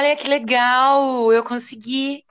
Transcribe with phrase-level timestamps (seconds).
[0.00, 1.30] Olha que legal!
[1.30, 2.24] Eu consegui.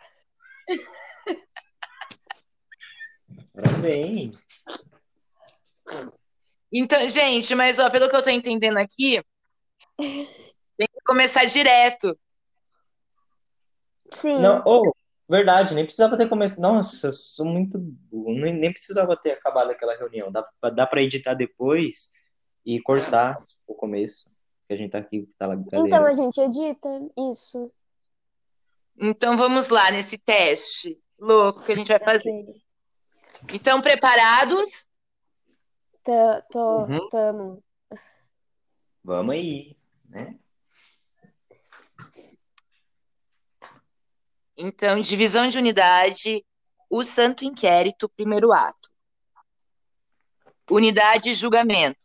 [3.54, 4.44] Parabéns.
[6.74, 9.24] Então, gente, mas ó, pelo que eu tô entendendo aqui,
[10.00, 12.18] tem que começar direto.
[14.16, 14.40] Sim.
[14.40, 14.92] Não, oh,
[15.30, 16.62] verdade, nem precisava ter começado.
[16.62, 18.34] Nossa, eu sou muito burro.
[18.34, 20.32] Nem, nem precisava ter acabado aquela reunião.
[20.32, 22.10] Dá, dá para editar depois
[22.66, 24.28] e cortar o começo.
[24.70, 25.56] Que a gente tá aqui, tá lá.
[25.56, 26.88] Então a gente edita
[27.32, 27.72] isso.
[28.96, 32.30] Então vamos lá nesse teste louco que a gente vai fazer.
[32.30, 32.62] Ok.
[33.52, 34.88] Então, preparados?
[36.04, 37.10] Tá- Tô, Uhum.
[37.10, 37.64] tamo.
[39.04, 39.76] Vamos aí,
[40.08, 40.38] né?
[44.56, 46.46] Então, divisão de unidade,
[46.88, 48.88] o santo inquérito, primeiro ato.
[50.70, 51.98] Unidade julgamento.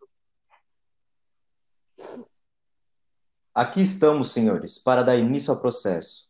[3.55, 6.28] Aqui estamos, senhores, para dar início ao processo.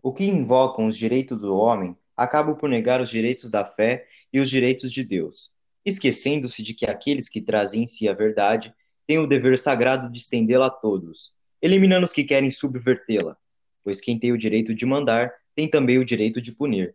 [0.00, 4.38] O que invocam os direitos do homem acabam por negar os direitos da fé e
[4.38, 8.72] os direitos de Deus, esquecendo-se de que aqueles que trazem em si a verdade
[9.08, 13.36] têm o dever sagrado de estendê-la a todos, eliminando os que querem subvertê-la,
[13.82, 16.94] pois quem tem o direito de mandar tem também o direito de punir.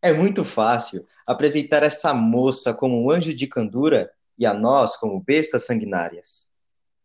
[0.00, 5.18] É muito fácil apresentar essa moça como um anjo de candura e a nós como
[5.18, 6.48] bestas sanguinárias.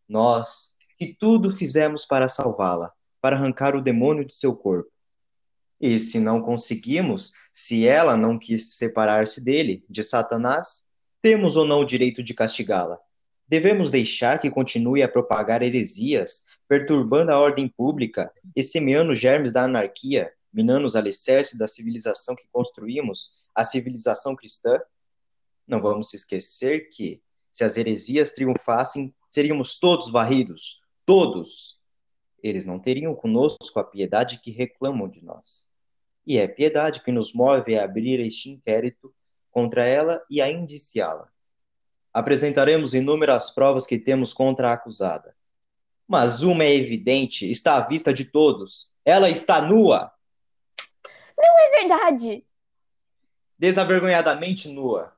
[0.08, 0.69] Nós,
[1.00, 4.90] que tudo fizemos para salvá-la, para arrancar o demônio de seu corpo.
[5.80, 10.84] E se não conseguimos, se ela não quis separar-se dele, de Satanás,
[11.22, 12.98] temos ou não o direito de castigá-la?
[13.48, 19.62] Devemos deixar que continue a propagar heresias, perturbando a ordem pública e semeando germes da
[19.62, 24.78] anarquia, minando os alicerces da civilização que construímos, a civilização cristã?
[25.66, 31.76] Não vamos esquecer que, se as heresias triunfassem, seríamos todos varridos, todos.
[32.40, 35.68] Eles não teriam conosco a piedade que reclamam de nós.
[36.24, 39.12] E é piedade que nos move a abrir este inquérito
[39.50, 41.28] contra ela e a indiciá-la.
[42.14, 45.34] Apresentaremos inúmeras provas que temos contra a acusada.
[46.06, 48.94] Mas uma é evidente, está à vista de todos.
[49.04, 50.12] Ela está nua,
[51.36, 52.46] É verdade.
[53.58, 55.12] desavergonhadamente nua.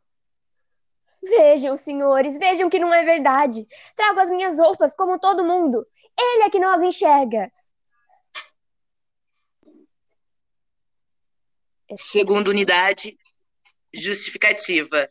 [1.22, 3.66] Vejam, senhores, vejam que não é verdade.
[3.94, 5.86] Trago as minhas roupas como todo mundo.
[6.18, 7.50] Ele é que nós enxerga.
[11.96, 13.16] Segunda unidade,
[13.92, 15.08] justificativa.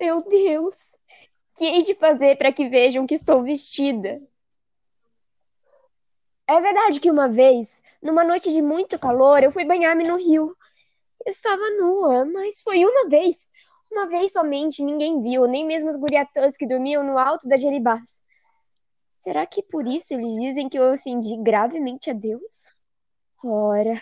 [0.00, 0.96] Meu Deus.
[1.56, 4.22] Que hei de fazer para que vejam que estou vestida?
[6.46, 10.56] É verdade que uma vez, numa noite de muito calor, eu fui banhar-me no rio.
[11.26, 13.50] Estava nua, mas foi uma vez.
[13.90, 18.22] Uma vez somente, ninguém viu, nem mesmo as guriatãs que dormiam no alto das jeribás.
[19.20, 22.68] Será que por isso eles dizem que eu ofendi gravemente a Deus?
[23.42, 24.00] Ora,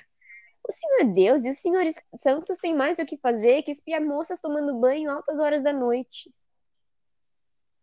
[0.68, 4.40] o Senhor Deus e os senhores santos têm mais o que fazer que espiar moças
[4.40, 6.32] tomando banho altas horas da noite.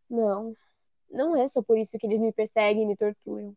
[0.09, 0.55] Não,
[1.09, 3.55] não é só por isso que eles me perseguem e me torturam.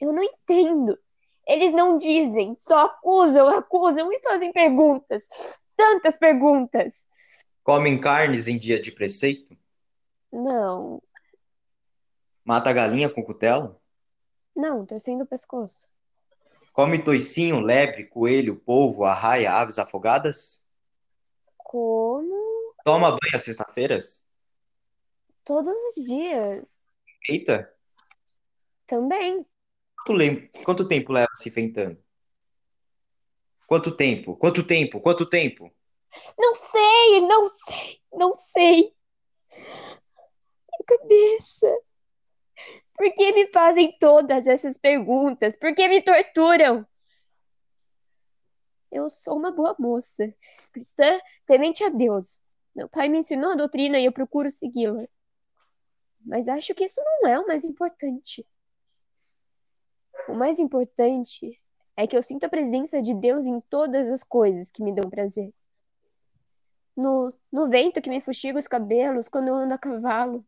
[0.00, 0.98] Eu não entendo.
[1.46, 5.22] Eles não dizem, só acusam, acusam e fazem perguntas.
[5.76, 7.06] Tantas perguntas.
[7.62, 9.56] Comem carnes em dia de preceito?
[10.32, 11.02] Não,
[12.44, 13.78] Mata a galinha com cutelo?
[14.54, 15.86] não, torcendo o pescoço.
[16.72, 20.64] Come toicinho, lebre, coelho, polvo, arraia, aves afogadas?
[21.56, 24.24] Como Toma banho às sexta-feiras?
[25.44, 26.78] todos os dias.
[27.28, 27.56] Eita,
[28.86, 29.46] Também.
[30.64, 31.98] Quanto, tempo leva se enfeitando?
[33.66, 34.36] Quanto tempo?
[34.36, 35.00] Quanto tempo?
[35.00, 35.72] Quanto tempo?
[36.38, 38.94] Não sei, não sei, não sei.
[39.52, 41.78] Minha cabeça.
[42.96, 45.56] Por que me fazem todas essas perguntas?
[45.56, 46.86] Por que me torturam?
[48.90, 50.32] Eu sou uma boa moça,
[50.72, 52.40] cristã, temente a Deus.
[52.74, 55.06] Meu pai me ensinou a doutrina e eu procuro segui-la.
[56.24, 58.46] Mas acho que isso não é o mais importante.
[60.28, 61.60] O mais importante
[61.96, 65.08] é que eu sinto a presença de Deus em todas as coisas que me dão
[65.08, 65.52] prazer.
[66.96, 70.44] No, no vento que me fustiga os cabelos quando eu ando a cavalo,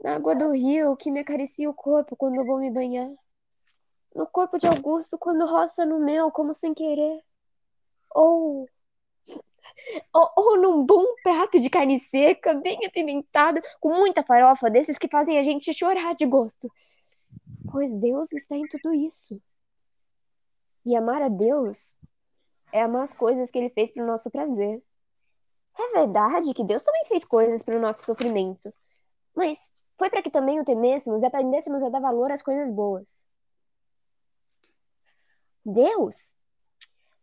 [0.00, 3.10] na água do rio que me acaricia o corpo quando eu vou me banhar,
[4.14, 7.20] no corpo de Augusto quando roça no meu como sem querer,
[8.10, 8.68] ou,
[10.12, 15.08] ou, ou num bom prato de carne seca, bem apimentado, com muita farofa, desses que
[15.08, 16.70] fazem a gente chorar de gosto.
[17.70, 19.40] Pois Deus está em tudo isso.
[20.84, 21.96] E amar a Deus
[22.72, 24.82] é amar as coisas que Ele fez para o nosso prazer.
[25.78, 28.72] É verdade que Deus também fez coisas para o nosso sofrimento.
[29.34, 33.24] Mas Foi para que também o temêssemos e aprendêssemos a dar valor às coisas boas.
[35.66, 36.34] Deus?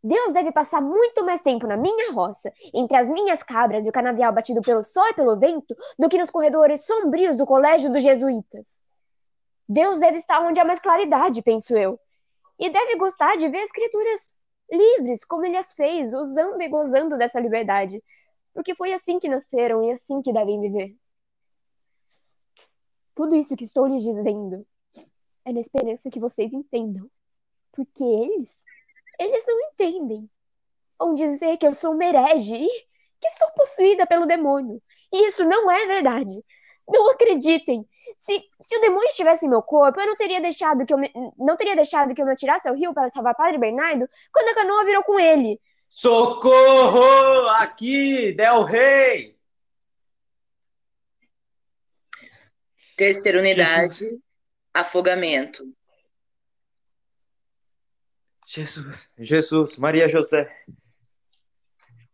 [0.03, 3.94] Deus deve passar muito mais tempo na minha roça, entre as minhas cabras e o
[3.94, 8.03] canavial batido pelo sol e pelo vento, do que nos corredores sombrios do colégio dos
[8.03, 8.84] jesuítas.
[9.67, 12.00] Deus deve estar onde há mais claridade, penso eu,
[12.59, 14.38] e deve gostar de ver escrituras
[14.71, 18.01] livres, como ele as fez, usando e gozando dessa liberdade,
[18.53, 20.95] porque foi assim que nasceram e assim que devem viver.
[23.13, 24.65] Tudo isso que estou lhes dizendo
[25.44, 27.09] é na esperança que vocês entendam,
[27.71, 28.65] porque eles
[29.19, 30.29] eles não entendem.
[31.00, 32.85] Vão dizer que eu sou uma herege e
[33.19, 34.81] que estou possuída pelo demônio.
[35.11, 36.44] E isso não é verdade.
[36.88, 37.88] Não acreditem.
[38.19, 41.12] Se, se o demônio estivesse em meu corpo, eu não teria deixado que eu me,
[41.38, 44.56] não teria deixado que eu me atirasse ao rio para salvar Padre Bernardo quando a
[44.56, 45.59] canoa virou com ele.
[45.88, 47.47] Socorro!
[47.59, 49.35] Aqui, Del Rey!
[52.97, 54.19] Terceira unidade, Jesus.
[54.73, 55.63] afogamento.
[58.47, 60.50] Jesus, Jesus, Maria José.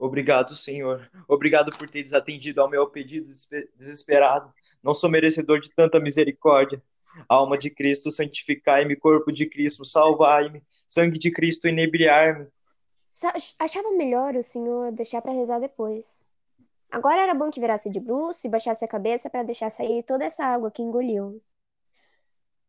[0.01, 1.07] Obrigado, Senhor.
[1.27, 3.31] Obrigado por ter desatendido ao meu pedido
[3.77, 4.51] desesperado.
[4.81, 6.81] Não sou merecedor de tanta misericórdia.
[7.29, 12.47] Alma de Cristo, santificai-me, corpo de Cristo, salvai-me, sangue de Cristo, inebriar-me.
[13.59, 16.25] Achava melhor o senhor deixar para rezar depois.
[16.89, 20.25] Agora era bom que virasse de bruxo e baixasse a cabeça para deixar sair toda
[20.25, 21.39] essa água que engoliu.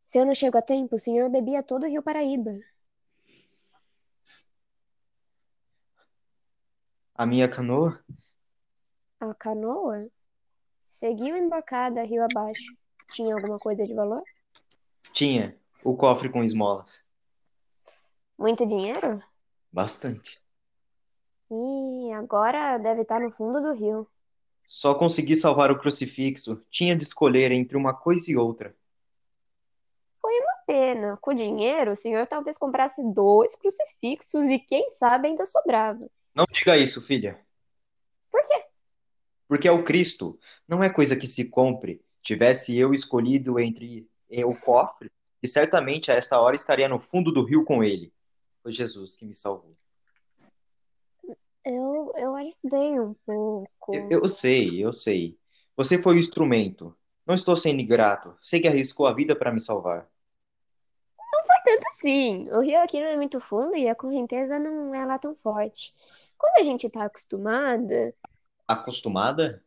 [0.07, 2.53] Se eu não chego a tempo, o senhor bebia todo o Rio Paraíba.
[7.15, 8.03] A minha canoa?
[9.21, 10.09] A canoa?
[10.83, 12.75] Seguiu embarcada rio abaixo.
[13.13, 14.23] Tinha alguma coisa de valor?
[15.13, 15.57] Tinha.
[15.85, 17.07] O cofre com esmolas.
[18.39, 19.23] Muito dinheiro?
[19.71, 20.41] Bastante.
[21.51, 24.09] E agora deve estar no fundo do rio.
[24.67, 26.65] Só consegui salvar o crucifixo.
[26.71, 28.75] Tinha de escolher entre uma coisa e outra.
[30.19, 31.19] Foi uma pena.
[31.21, 36.09] Com o dinheiro, o senhor talvez comprasse dois crucifixos e quem sabe ainda sobrava.
[36.35, 37.39] Não diga isso, filha.
[38.31, 38.65] Por quê?
[39.47, 40.39] Porque é o Cristo.
[40.67, 42.03] Não é coisa que se compre.
[42.23, 44.09] Tivesse eu escolhido entre
[44.45, 45.11] o cofre,
[45.43, 48.13] e certamente a esta hora estaria no fundo do rio com ele.
[48.63, 49.77] Foi Jesus que me salvou.
[51.65, 53.95] Eu, eu ajudei um pouco.
[53.95, 55.39] Eu, eu sei, eu sei.
[55.77, 56.97] Você foi o instrumento.
[57.27, 58.37] Não estou sendo ingrato.
[58.41, 60.09] Sei que arriscou a vida para me salvar.
[61.19, 62.49] Não foi tanto assim.
[62.51, 65.95] O rio aqui não é muito fundo e a correnteza não é lá tão forte.
[66.43, 68.13] Quando a gente tá acostumada.
[68.67, 69.63] Acostumada?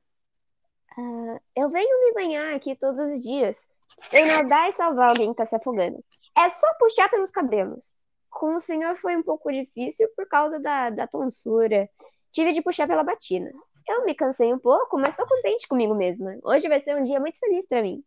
[0.97, 3.69] Uh, eu venho me banhar aqui todos os dias.
[4.11, 6.03] Eu nadar e salvar alguém que tá se afogando.
[6.37, 7.93] É só puxar pelos cabelos.
[8.29, 11.89] Com o senhor foi um pouco difícil por causa da, da tonsura.
[12.29, 13.53] Tive de puxar pela batina.
[13.87, 16.37] Eu me cansei um pouco, mas tô contente comigo mesma.
[16.43, 18.03] Hoje vai ser um dia muito feliz para mim.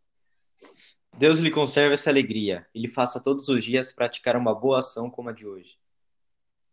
[1.17, 5.09] Deus lhe conserve essa alegria e lhe faça todos os dias praticar uma boa ação
[5.09, 5.79] como a de hoje.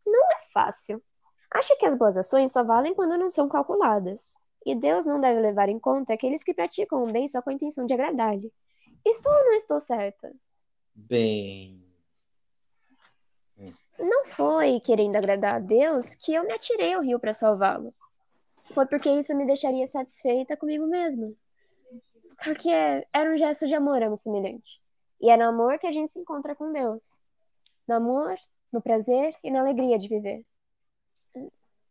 [0.06, 1.02] Não é fácil.
[1.50, 4.36] Acho que as boas ações só valem quando não são calculadas.
[4.64, 7.52] E Deus não deve levar em conta aqueles que praticam o bem só com a
[7.52, 8.52] intenção de agradar-lhe.
[9.04, 10.32] Estou ou não estou certa?
[10.94, 11.86] Bem.
[13.98, 17.94] Não foi querendo agradar a Deus que eu me atirei ao rio para salvá-lo.
[18.72, 21.32] Foi porque isso me deixaria satisfeita comigo mesma.
[22.42, 22.68] Porque
[23.12, 24.80] era um gesto de amor a semelhante.
[25.20, 27.02] E é no amor que a gente se encontra com Deus.
[27.88, 28.34] No amor,
[28.72, 30.44] no prazer e na alegria de viver.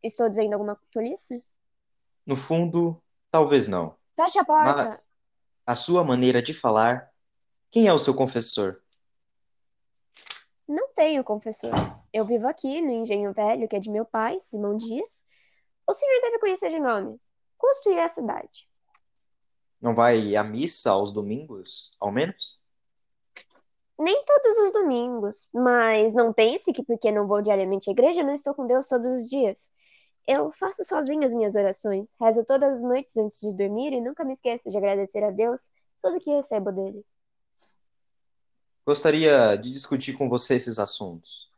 [0.01, 1.43] Estou dizendo alguma tolice?
[2.25, 3.95] No fundo, talvez não.
[4.15, 4.89] Feche a porta.
[4.89, 5.09] Mas
[5.65, 7.11] a sua maneira de falar.
[7.71, 8.81] Quem é o seu confessor?
[10.67, 11.71] Não tenho confessor.
[12.13, 15.23] Eu vivo aqui no engenho velho, que é de meu pai, Simão Dias.
[15.87, 17.19] O senhor deve conhecer de nome.
[17.57, 18.69] Construir a cidade.
[19.81, 22.63] Não vai à missa aos domingos, ao menos?
[23.97, 28.35] Nem todos os domingos, mas não pense que porque não vou diariamente à igreja, não
[28.35, 29.71] estou com Deus todos os dias.
[30.27, 34.25] Eu faço sozinha as minhas orações, rezo todas as noites antes de dormir e nunca
[34.25, 35.69] me esqueço de agradecer a Deus
[36.01, 37.05] tudo que recebo dele.
[38.85, 41.49] Gostaria de discutir com você esses assuntos.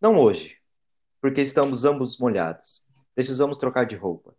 [0.00, 0.58] Não hoje,
[1.20, 2.84] porque estamos ambos molhados.
[3.14, 4.34] Precisamos trocar de roupa.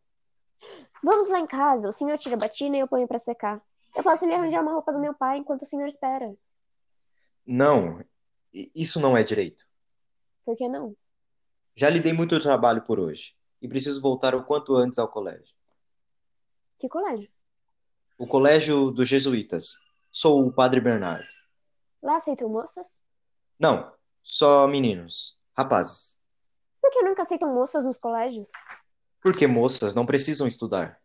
[1.04, 1.90] Vamos lá em casa.
[1.90, 3.62] O senhor tira a batina e eu ponho para secar.
[3.96, 6.36] Eu posso lhe arranjar uma roupa do meu pai enquanto o senhor espera.
[7.48, 8.04] Não,
[8.52, 9.64] isso não é direito.
[10.44, 10.94] Por que não?
[11.74, 15.56] Já lhe dei muito trabalho por hoje e preciso voltar o quanto antes ao colégio.
[16.78, 17.30] Que colégio?
[18.18, 19.78] O colégio dos jesuítas.
[20.12, 21.28] Sou o padre Bernardo.
[22.02, 23.00] Lá aceitam moças?
[23.58, 26.20] Não, só meninos, rapazes.
[26.82, 28.50] Por que nunca aceitam moças nos colégios?
[29.22, 31.02] Porque moças não precisam estudar.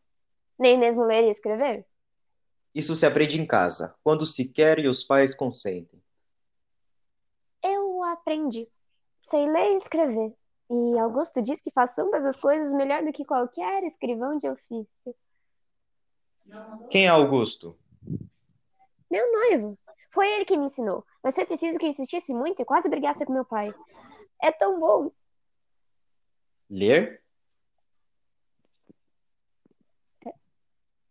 [0.59, 1.87] Nem mesmo ler e escrever?
[2.75, 6.03] Isso se aprende em casa, quando se quer e os pais consentem.
[8.23, 8.69] Aprendi.
[9.29, 10.33] Sei ler e escrever.
[10.71, 15.15] E Augusto diz que faço ambas as coisas melhor do que qualquer escrivão de ofício.
[16.89, 17.77] Quem é Augusto?
[19.11, 19.79] Meu noivo.
[20.13, 23.33] Foi ele que me ensinou, mas foi preciso que insistisse muito e quase brigasse com
[23.33, 23.75] meu pai.
[24.43, 25.11] É tão bom.
[26.71, 27.23] Ler?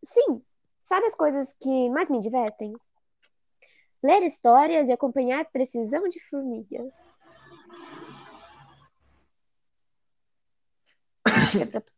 [0.03, 0.44] Sim,
[0.82, 2.74] sabe as coisas que mais me divertem?
[4.03, 6.91] Ler histórias e acompanhar precisão de formigas.
[11.60, 11.93] É pra tu.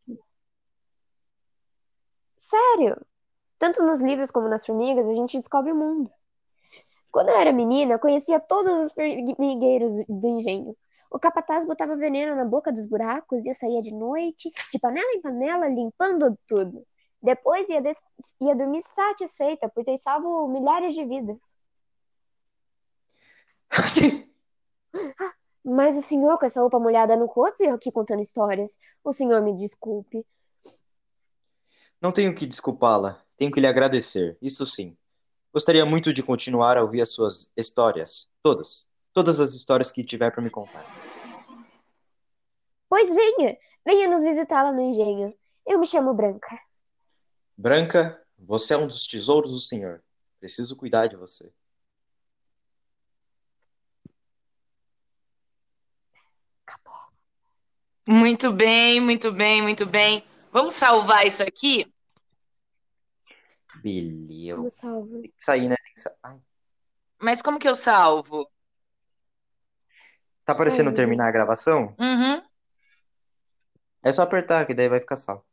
[2.50, 3.05] Sério?
[3.57, 6.12] Tanto nos livros como nas formigas, a gente descobre o mundo.
[7.12, 10.75] Quando eu era menina, conhecia todos os formigueiros do engenho.
[11.12, 15.12] O capataz botava veneno na boca dos buracos e eu saía de noite, de panela
[15.13, 16.83] em panela, limpando tudo.
[17.22, 17.81] Depois ia,
[18.41, 21.38] ia dormir satisfeita por ter salvo milhares de vidas.
[25.63, 28.77] Mas o senhor com essa roupa molhada no corpo e eu aqui contando histórias.
[29.03, 30.25] O senhor me desculpe.
[32.01, 34.98] Não tenho que desculpá-la, tenho que lhe agradecer, isso sim.
[35.53, 40.32] Gostaria muito de continuar a ouvir as suas histórias, todas, todas as histórias que tiver
[40.32, 40.84] para me contar.
[42.89, 45.34] Pois venha, venha nos visitá-la no engenho.
[45.65, 46.60] Eu me chamo Branca.
[47.58, 50.03] Branca, você é um dos tesouros do Senhor.
[50.39, 51.53] Preciso cuidar de você.
[58.07, 60.24] Muito bem, muito bem, muito bem.
[60.51, 61.86] Vamos salvar isso aqui?
[63.74, 64.55] Beleza.
[64.55, 65.22] Vamos salvo.
[65.22, 65.75] Tem que sair, né?
[65.83, 66.15] Tem que sa...
[66.24, 66.41] Ai,
[67.19, 68.48] Mas como que eu salvo?
[70.45, 71.98] tá parecendo Ai, terminar a gravação?
[72.00, 72.43] Uhum.
[74.01, 75.43] É só apertar que daí vai ficar salvo.